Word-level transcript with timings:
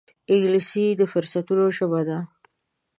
انګلیسي 0.33 0.85
د 0.99 1.01
فرصتونو 1.11 1.65
ژبه 1.77 2.01
ده 2.07 2.19